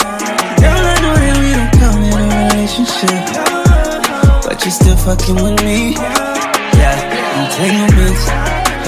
Girl, 0.59 0.75
I 0.75 0.99
know 0.99 1.15
that 1.23 1.37
we 1.39 1.55
don't 1.55 1.71
come 1.79 2.03
in 2.03 2.11
a 2.19 2.43
relationship. 2.51 3.23
But 4.43 4.59
you're 4.65 4.75
still 4.75 4.97
fucking 5.07 5.37
with 5.37 5.63
me. 5.63 5.95
Yeah, 6.75 6.99
entanglement 7.47 8.19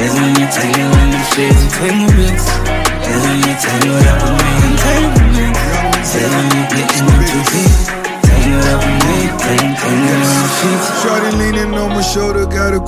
Is 0.03 0.13
when 0.19 0.35
you 0.35 0.47
tangle 0.51 0.99
in 0.99 1.11
the 1.15 1.23
sheets. 1.31 1.63
Entanglement 1.63 2.26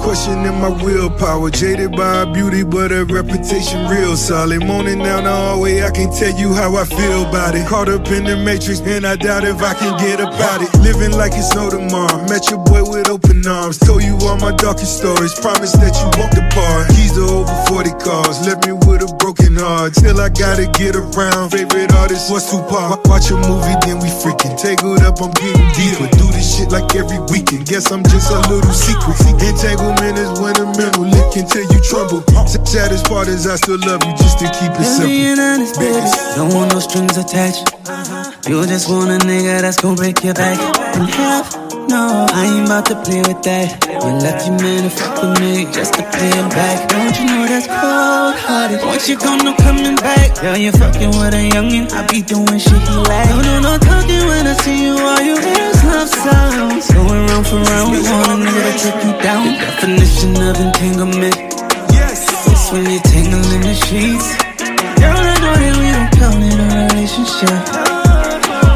questioning 0.09 0.59
my 0.61 0.71
willpower. 0.83 1.51
Jaded 1.51 1.93
by 1.93 2.25
her 2.25 2.33
beauty, 2.33 2.63
but 2.65 2.91
her 2.91 3.05
reputation 3.05 3.87
real 3.89 4.17
solid. 4.17 4.65
Moaning 4.65 4.99
down 4.99 5.25
the 5.25 5.31
hallway, 5.31 5.83
I 5.83 5.91
can 5.91 6.11
tell 6.11 6.33
you 6.39 6.55
how 6.55 6.75
I 6.77 6.85
feel 6.85 7.29
about 7.29 7.55
it. 7.55 7.67
Caught 7.67 7.89
up 7.89 8.07
in 8.09 8.25
the 8.25 8.37
matrix, 8.37 8.81
and 8.81 9.07
I 9.07 9.17
doubt 9.17 9.45
if 9.45 9.61
I 9.61 9.75
can 9.75 9.93
get 9.99 10.21
about 10.21 10.63
it. 10.63 10.73
Living 10.81 11.13
like 11.13 11.33
it's 11.35 11.55
no 11.55 11.69
tomorrow. 11.69 12.25
Met 12.29 12.49
your 12.51 12.65
boy 12.65 12.83
with 12.89 13.09
open 13.11 13.47
arms. 13.47 13.79
Told 13.79 14.03
you 14.03 14.17
all 14.23 14.39
my 14.39 14.55
darkest 14.57 14.99
stories. 14.99 15.35
Promise 15.39 15.73
that 15.77 15.93
you 16.01 16.09
won't 16.17 16.33
depart. 16.33 16.89
Keys 16.97 17.13
to 17.13 17.25
over 17.29 17.57
40 17.69 17.91
cars. 18.01 18.41
Left 18.47 18.65
me 18.65 18.73
with 18.73 19.05
a 19.05 19.11
broken 19.21 19.57
heart. 19.57 19.95
Still, 19.95 20.21
I 20.21 20.31
gotta 20.31 20.67
get 20.73 20.97
around. 20.97 21.51
Favorite 21.51 21.93
artist 21.93 22.33
was 22.33 22.49
Tupac. 22.49 23.05
Watch 23.05 23.29
a 23.31 23.37
movie, 23.37 23.77
then 23.85 24.01
we 24.01 24.09
freaking. 24.25 24.57
Tangled 24.57 25.05
up, 25.05 25.21
I'm 25.21 25.33
getting 25.37 25.69
deeper. 25.77 26.09
Do 26.17 26.27
this 26.33 26.57
shit 26.57 26.73
like 26.73 26.97
every 26.97 27.21
weekend. 27.29 27.69
Guess 27.69 27.93
I'm 27.93 28.03
just 28.09 28.33
a 28.33 28.41
little 28.49 28.73
secret. 28.73 29.18
Entanglement 29.27 30.19
is 30.19 30.39
when 30.41 30.55
a 30.61 30.67
mental 30.77 31.05
lick 31.05 31.37
until 31.37 31.63
you 31.63 31.81
tremble. 31.83 32.23
Saddest 32.69 33.07
part 33.07 33.29
is 33.29 33.47
I 33.47 33.57
still 33.57 33.79
love 33.81 34.05
you 34.05 34.13
just 34.17 34.39
to 34.41 34.45
keep 34.53 34.71
it 34.77 34.85
And 34.85 35.03
being 35.09 35.37
simple. 35.37 35.45
honest, 35.45 35.75
baby, 35.81 36.11
don't 36.37 36.53
want 36.55 36.73
no 36.75 36.81
strings 36.81 37.17
attached. 37.17 37.73
Uh-huh. 37.89 38.31
You 38.47 38.67
just 38.67 38.89
want 38.91 39.11
a 39.11 39.19
nigga 39.25 39.63
that's 39.63 39.79
gon' 39.81 39.97
break 39.97 40.23
your 40.23 40.35
back 40.35 40.59
in 40.97 41.09
half. 41.09 41.57
No, 41.89 42.27
I 42.29 42.45
ain't 42.45 42.67
about 42.69 42.85
to 42.93 42.97
play 43.01 43.25
with 43.25 43.41
that. 43.49 43.81
You 43.89 44.13
left 44.21 44.45
your 44.47 44.61
man 44.61 44.85
to 44.85 44.91
fuck 44.93 45.17
with 45.25 45.41
me 45.41 45.65
just 45.73 45.95
to 45.95 46.03
pay 46.13 46.29
him 46.29 46.49
back. 46.53 46.85
Don't 46.93 47.17
you 47.17 47.25
know 47.25 47.47
that's 47.49 47.65
cold 47.67 48.37
hearted? 48.45 48.85
Once 48.85 49.09
you 49.09 49.17
gone, 49.17 49.41
no 49.41 49.57
coming 49.57 49.97
back. 49.97 50.37
Girl, 50.39 50.57
you 50.59 50.71
fucking 50.73 51.17
with 51.17 51.33
a 51.33 51.49
youngin', 51.49 51.89
I 51.97 52.05
be 52.07 52.21
doing 52.21 52.61
shit 52.61 52.77
he 52.77 52.95
like. 53.09 53.31
No, 53.33 53.41
no, 53.41 53.61
no 53.65 53.78
Definition 60.19 60.51
of 60.51 60.59
entanglement. 60.59 61.37
It's 61.95 62.73
when 62.73 62.91
you 62.91 62.99
tangle 62.99 63.53
in 63.55 63.61
the 63.63 63.75
sheets. 63.87 64.35
Girl, 64.99 65.15
I 65.15 65.39
know 65.39 65.55
that 65.55 65.75
we 65.79 65.95
don't 65.95 66.11
count 66.19 66.43
in 66.43 66.59
a 66.59 66.67
relationship. 66.91 67.55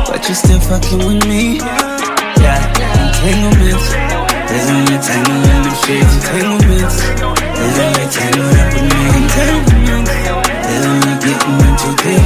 But 0.06 0.22
you're 0.22 0.38
still 0.38 0.62
fucking 0.62 1.02
with 1.02 1.26
me. 1.26 1.58
Yeah, 2.38 2.62
entanglements. 2.94 3.90
Is 4.54 4.70
when 4.70 4.86
you 4.86 4.98
tangle 5.02 5.42
in 5.42 5.60
the 5.66 5.74
sheets. 5.82 6.14
Entanglements. 6.14 6.96
Is 7.02 7.74
when 7.74 7.90
you 7.90 8.06
tangle 8.06 8.46
up 8.46 8.70
with 8.78 8.86
me. 8.86 9.02
Entanglements. 9.18 10.14
Is 10.70 10.82
when 10.86 11.02
you 11.02 11.14
getting 11.26 11.58
in 11.58 11.74
too 11.74 11.94
deep. 12.06 12.22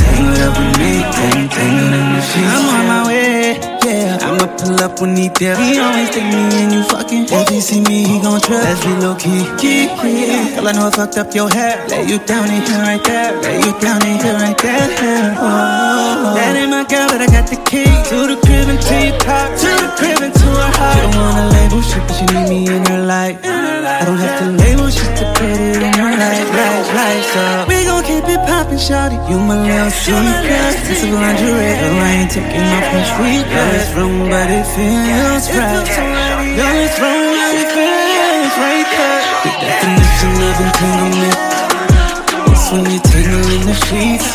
Tangled 0.00 0.40
up 0.40 0.56
with 0.56 0.72
me. 0.80 1.04
Tang, 1.12 1.52
tangled 1.52 1.92
in 2.00 2.06
the 2.16 2.22
sheets. 2.32 2.48
I'm 2.48 2.64
on 2.64 2.84
my 2.88 3.00
way. 3.12 3.60
Yeah, 3.84 4.24
I'ma 4.24 4.48
pull 4.56 4.80
up 4.80 5.04
when 5.04 5.12
he 5.20 5.28
there. 5.28 5.52
Trip. 8.84 9.02
Low 9.02 9.14
key. 9.16 9.42
Keep 9.58 9.90
it. 10.04 10.56
Girl, 10.56 10.68
I 10.68 10.72
know 10.72 10.86
I 10.88 10.90
fucked 10.90 11.16
up 11.16 11.34
your 11.34 11.48
hair. 11.48 11.80
Lay 11.88 12.04
you 12.04 12.18
down 12.20 12.48
in 12.52 12.62
here 12.62 12.82
right 12.84 13.02
there. 13.02 13.32
Lay 13.40 13.58
you 13.64 13.72
down 13.80 14.00
in 14.04 14.16
here 14.20 14.36
right 14.36 14.58
there. 14.58 15.34
Oh, 15.38 16.34
that 16.36 16.56
ain't 16.56 16.70
my 16.70 16.84
girl, 16.84 17.08
but 17.08 17.20
I 17.20 17.26
got 17.26 17.48
the 17.48 17.56
key 17.64 17.88
to 18.10 18.16
the 18.28 18.36
crib 18.44 18.68
and 18.68 18.80
to 18.80 18.96
your 19.00 19.18
car. 19.20 19.48
To 19.48 19.70
the 19.82 19.90
crib 19.96 20.20
and 20.20 20.34
to 20.34 20.48
her 20.60 20.70
heart. 20.76 20.94
She 20.94 21.00
don't 21.00 21.16
wanna 21.16 21.44
label 21.56 21.80
shit, 21.82 22.02
but 22.06 22.14
she 22.14 22.26
need 22.32 22.48
me 22.48 22.58
in 22.68 22.84
her 22.86 23.02
life. 23.04 23.40
I 23.44 24.04
don't 24.04 24.16
have 24.16 24.38
to 24.40 24.48
label 24.52 24.88
shit 24.88 25.12
to 25.20 25.24
put 25.36 25.48
it 25.48 25.80
in 25.80 25.94
her 26.00 26.12
life, 26.16 26.48
life, 26.52 26.88
life. 26.94 27.24
So 27.32 27.42
we 27.68 27.84
gon' 27.84 28.04
keep 28.04 28.24
it 28.28 28.40
poppin', 28.48 28.80
shawty. 28.80 29.16
You 29.28 29.38
my 29.38 29.60
little 29.60 29.90
secret. 29.92 30.76
This 30.88 31.04
is 31.04 31.12
lingerie, 31.12 31.74
girl, 31.80 32.00
I 32.00 32.10
ain't 32.20 32.30
taking 32.30 32.64
off 32.64 32.86
my 32.92 33.02
sweet 33.12 33.44
Girl, 33.44 33.70
it's 33.76 33.90
wrong, 33.96 34.28
but 34.32 34.48
it 34.48 34.66
feels 34.72 35.46
right. 35.52 35.84
Girl, 36.56 36.76
it's 36.84 36.96
wrong, 37.00 37.24
but 37.32 37.54
it 37.54 37.68
feels 37.72 37.76
right. 37.76 37.83
The 39.44 39.52
definition 39.60 40.32
of 40.48 40.56
entanglement. 40.64 41.36
It's 42.48 42.66
when 42.72 42.84
you 42.88 43.00
tangle 43.04 43.44
in 43.52 43.62
the 43.68 43.76
sheets. 43.84 44.28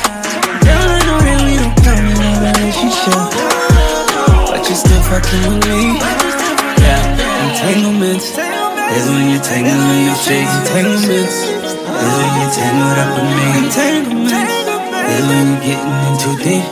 Girl, 0.62 0.86
I 0.86 1.02
know 1.02 1.18
we 1.50 1.58
don't 1.58 1.74
count 1.82 2.06
in 2.06 2.14
a 2.14 2.32
relationship. 2.46 3.18
But 4.54 4.62
you 4.70 4.76
still 4.78 5.02
fucking 5.10 5.44
with 5.50 5.66
me. 5.66 5.98
Yeah, 6.78 7.50
entanglements. 7.50 8.38
Is 8.38 9.06
when 9.10 9.26
you 9.34 9.40
tangle 9.42 9.82
in 9.98 10.06
your 10.06 10.20
sheets. 10.22 10.54
Entanglements. 10.62 11.38
Is 11.42 12.14
when 12.18 12.32
you 12.38 12.48
tangled 12.54 12.98
up 13.02 13.10
with 13.18 13.30
me. 13.34 13.46
Entanglements. 13.66 14.54
Is 15.10 15.26
when 15.26 15.46
you 15.50 15.58
getting 15.66 15.98
in 16.06 16.14
too 16.22 16.36
deep. 16.46 16.66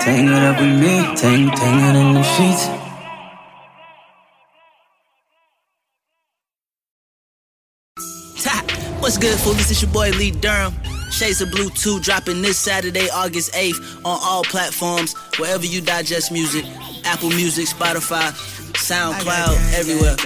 Tangled 0.00 0.42
up 0.48 0.56
with 0.60 0.74
me. 0.80 0.94
Tang, 1.20 1.50
tangled 1.60 1.96
in 2.00 2.08
the 2.14 2.22
sheets. 2.24 2.81
What's 9.12 9.22
good, 9.22 9.38
foolies? 9.40 9.70
It's 9.70 9.82
your 9.82 9.90
boy 9.90 10.08
Lee 10.12 10.30
Durham. 10.30 10.72
Shades 11.10 11.42
of 11.42 11.50
Blue 11.50 11.68
2 11.68 12.00
dropping 12.00 12.40
this 12.40 12.56
Saturday, 12.56 13.10
August 13.10 13.52
8th 13.52 14.06
on 14.06 14.18
all 14.22 14.42
platforms, 14.42 15.12
wherever 15.36 15.66
you 15.66 15.82
digest 15.82 16.32
music 16.32 16.64
Apple 17.04 17.28
Music, 17.28 17.66
Spotify, 17.66 18.32
SoundCloud, 18.72 19.74
everywhere. 19.78 20.16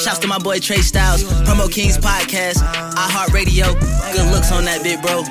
Shouts 0.00 0.18
to 0.18 0.26
my 0.26 0.40
boy 0.40 0.58
Tre' 0.58 0.78
Stylez, 0.78 1.22
Promo 1.44 1.70
Kings 1.70 1.98
Podcast, 1.98 2.56
iHeartRadio. 2.96 3.80
Good 4.12 4.32
looks 4.32 4.50
on 4.50 4.64
that 4.64 4.82
bit, 4.82 5.00
bro. 5.02 5.22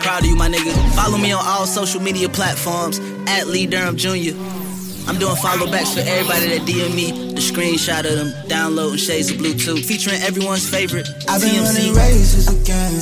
Proud 0.00 0.22
of 0.22 0.26
you, 0.26 0.34
my 0.34 0.48
nigga. 0.48 0.72
Follow 0.94 1.18
me 1.18 1.32
on 1.32 1.46
all 1.46 1.66
social 1.66 2.00
media 2.00 2.30
platforms 2.30 2.98
at 3.28 3.46
Lee 3.46 3.66
Durham 3.66 3.98
Jr. 3.98 4.32
I'm 5.08 5.18
doing 5.18 5.34
follow 5.36 5.66
backs 5.70 5.94
for 5.94 6.00
everybody 6.00 6.46
that 6.56 6.62
DM 6.62 6.94
me 6.94 7.10
the 7.34 7.40
screenshot 7.40 8.04
of 8.06 8.14
them 8.16 8.32
downloading 8.48 8.98
Shades 8.98 9.30
of 9.30 9.38
Blue 9.38 9.54
2, 9.54 9.82
featuring 9.82 10.20
everyone's 10.22 10.68
favorite 10.68 11.08
I've 11.28 11.40
been 11.40 11.62
running 11.62 11.92
TMC. 11.92 11.96
races 11.96 12.46
again. 12.48 12.94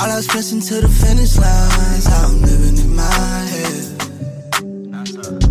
All 0.00 0.10
I 0.10 0.16
was 0.16 0.26
pressing 0.26 0.60
to 0.60 0.80
the 0.80 0.88
finish 0.88 1.36
line. 1.36 1.98
is 1.98 2.06
How 2.06 2.28
I'm 2.28 2.40
living 2.40 2.78
in 2.80 2.96
my 2.96 3.04
head. 3.52 3.84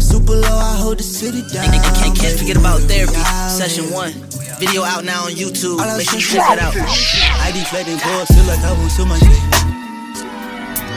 Super 0.01 0.33
low, 0.33 0.57
I 0.57 0.77
hold 0.81 0.97
the 0.97 1.03
city 1.03 1.41
down. 1.53 1.65
And 1.69 1.83
can't, 1.83 1.95
can't, 1.95 2.17
can't 2.19 2.39
forget 2.39 2.57
about 2.57 2.81
therapy, 2.81 3.13
session 3.53 3.91
one. 3.93 4.13
Video 4.57 4.83
out 4.83 5.05
now 5.05 5.25
on 5.25 5.31
YouTube. 5.31 5.77
Make 5.97 6.09
sure 6.09 6.19
you 6.19 6.25
check 6.25 6.41
that 6.49 6.59
out. 6.59 6.73
I 6.75 7.51
deflecting 7.53 7.97
balls, 8.01 8.29
feel 8.33 8.45
like 8.49 8.59
I 8.65 8.73
so 8.89 9.05
much 9.05 9.21
fake. 9.21 9.45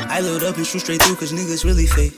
I 0.08 0.20
load 0.20 0.42
up 0.42 0.56
and 0.56 0.66
shoot 0.66 0.80
straight 0.80 1.02
through, 1.02 1.16
cause 1.16 1.32
niggas 1.32 1.64
really 1.64 1.86
fake. 1.86 2.14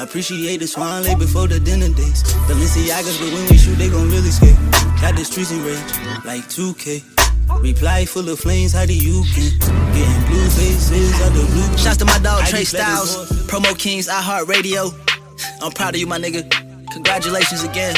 Appreciate 0.00 0.58
the 0.58 0.66
swan 0.66 1.04
late 1.04 1.18
before 1.18 1.46
the 1.46 1.60
dinner 1.60 1.88
dates. 1.88 2.22
Balenciagas, 2.48 3.18
but 3.20 3.32
when 3.32 3.48
we 3.48 3.56
shoot, 3.56 3.76
they 3.76 3.88
gon' 3.88 4.10
really 4.10 4.30
skate. 4.30 4.56
Got 5.00 5.16
this 5.16 5.30
treason 5.30 5.64
rage, 5.64 5.78
like 6.24 6.42
2K. 6.48 7.02
Reply 7.62 8.04
full 8.04 8.28
of 8.28 8.40
flames, 8.40 8.72
how 8.72 8.86
do 8.86 8.94
you 8.94 9.22
get 9.34 9.52
Getting 9.94 10.26
blue 10.26 10.48
faces 10.50 11.20
out 11.20 11.32
the 11.32 11.46
blue. 11.52 11.78
Shouts 11.78 11.98
to 11.98 12.04
my 12.04 12.18
dog 12.18 12.42
I 12.42 12.50
Tre' 12.50 12.64
Stylez. 12.64 13.46
Promo 13.46 13.78
Kings, 13.78 14.08
iHeartRadio. 14.08 14.92
I'm 15.62 15.70
proud 15.72 15.94
of 15.94 16.00
you, 16.00 16.06
my 16.06 16.18
nigga. 16.18 16.50
Congratulations 16.90 17.62
again. 17.62 17.94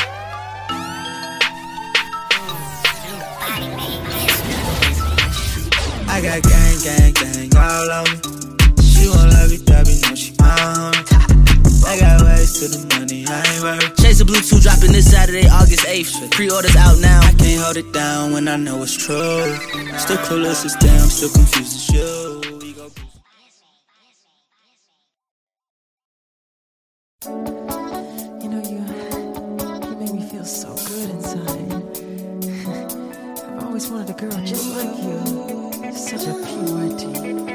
I 6.09 6.20
got 6.22 6.42
gang, 6.42 6.78
gang, 6.82 7.12
gang 7.12 7.56
all 7.56 7.90
on 7.90 8.04
me. 8.04 8.82
She 8.82 9.09
won't 9.09 9.32
love 9.32 9.52
it, 9.52 9.64
that 9.66 9.87
be 9.87 10.00
know 10.09 10.14
she 10.14 10.32
homie. 10.32 11.15
Got 11.98 12.22
ways 12.22 12.61
to 12.61 12.68
the 12.68 12.98
money, 12.98 13.24
I 13.26 13.42
ain't 13.54 13.62
worried. 13.62 13.98
Shades 13.98 14.20
of 14.20 14.26
Blue 14.26 14.40
2 14.40 14.61
dropping 14.61 14.92
this 14.92 15.11
Saturday, 15.11 15.48
August 15.48 15.87
8th. 15.87 16.30
Pre-orders 16.30 16.76
out 16.76 16.98
now. 17.00 17.20
I 17.22 17.32
can't 17.32 17.62
hold 17.62 17.76
it 17.78 17.90
down 17.92 18.32
when 18.32 18.48
I 18.48 18.56
know 18.56 18.82
it's 18.82 18.92
true. 18.94 19.56
Still 19.96 20.18
clueless 20.18 20.64
as 20.66 20.76
damn, 20.76 21.09
still 21.09 21.30
confused 21.30 21.74
as 21.74 21.90
you. 21.90 22.42
You 28.42 28.48
know, 28.52 28.62
you, 28.68 28.85
you 29.88 29.96
make 29.96 30.12
me 30.12 30.28
feel 30.28 30.44
so 30.44 30.74
good 30.74 31.11
inside. 31.11 31.72
I've 33.56 33.64
always 33.64 33.88
wanted 33.88 34.11
a 34.11 34.14
girl 34.20 34.44
just 34.44 34.68
like 34.76 35.02
you. 35.02 35.92
Such 35.92 36.26
a 36.26 37.45